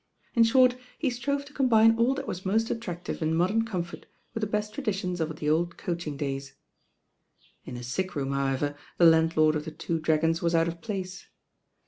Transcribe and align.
In 0.33 0.43
short, 0.43 0.77
he 0.97 1.11
strove 1.11 1.45
to 1.45 1.53
combine 1.53 1.95
all 1.95 2.15
that 2.15 2.27
was 2.27 2.43
most 2.43 2.69
attrac 2.69 3.03
tive 3.03 3.21
in 3.21 3.35
modem 3.35 3.61
comfort 3.63 4.07
with 4.33 4.41
the 4.41 4.47
best 4.47 4.73
traditions 4.73 5.21
of 5.21 5.35
the 5.35 5.47
old 5.47 5.77
coaching 5.77 6.17
days. 6.17 6.55
In 7.65 7.77
a 7.77 7.83
sick 7.83 8.15
room, 8.15 8.31
however, 8.31 8.75
the 8.97 9.05
landlord 9.05 9.55
of 9.55 9.63
"The 9.65 9.69
Two 9.69 9.99
Dragons" 9.99 10.41
was 10.41 10.55
out 10.55 10.67
of 10.67 10.81
place. 10.81 11.27